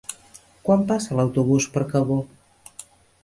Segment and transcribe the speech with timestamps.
[0.69, 2.17] Quan passa l'autobús per Cabó?